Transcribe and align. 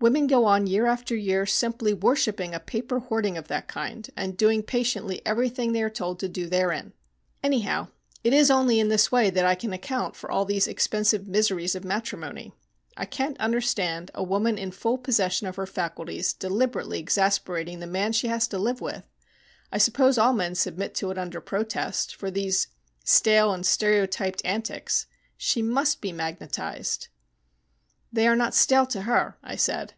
Women 0.00 0.26
go 0.26 0.44
on 0.44 0.66
year 0.66 0.84
after 0.84 1.16
year, 1.16 1.46
simply 1.46 1.94
worshipping 1.94 2.54
a 2.54 2.60
paper 2.60 2.98
hoarding 2.98 3.38
of 3.38 3.48
that 3.48 3.68
kind, 3.68 4.06
and 4.14 4.36
doing 4.36 4.62
patiently 4.62 5.22
everything 5.24 5.72
they 5.72 5.82
are 5.82 5.88
told 5.88 6.20
to 6.20 6.28
do 6.28 6.46
therein. 6.46 6.92
Anyhow, 7.42 7.88
it 8.22 8.34
is 8.34 8.50
only 8.50 8.78
in 8.78 8.88
this 8.88 9.10
way 9.10 9.30
that 9.30 9.46
I 9.46 9.54
can 9.54 9.72
account 9.72 10.14
for 10.14 10.30
all 10.30 10.44
these 10.44 10.68
expensive 10.68 11.26
miseries 11.26 11.74
of 11.74 11.86
matrimony. 11.86 12.52
I 12.98 13.06
can't 13.06 13.40
understand 13.40 14.10
a 14.12 14.22
woman 14.22 14.58
in 14.58 14.72
full 14.72 14.98
possession 14.98 15.46
of 15.46 15.56
her 15.56 15.64
faculties 15.66 16.34
deliberately 16.34 16.98
exasperating 16.98 17.80
the 17.80 17.86
man 17.86 18.12
she 18.12 18.26
has 18.28 18.46
to 18.48 18.58
live 18.58 18.82
with 18.82 19.08
I 19.72 19.78
suppose 19.78 20.18
all 20.18 20.34
men 20.34 20.54
submit 20.54 20.94
to 20.96 21.12
it 21.12 21.16
under 21.16 21.40
protest 21.40 22.14
for 22.14 22.30
these 22.30 22.66
stale 23.06 23.54
and 23.54 23.64
stereotyped 23.64 24.42
antics. 24.44 25.06
She 25.38 25.62
must 25.62 26.02
be 26.02 26.12
magnetised." 26.12 27.08
"They 28.12 28.28
are 28.28 28.36
not 28.36 28.54
stale 28.54 28.86
to 28.86 29.00
her," 29.02 29.38
I 29.42 29.56
said. 29.56 29.94